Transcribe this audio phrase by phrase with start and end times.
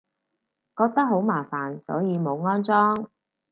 [0.75, 3.07] 覺得好麻煩，所以冇安裝